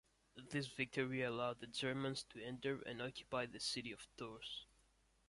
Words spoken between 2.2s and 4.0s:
to enter and occupy the city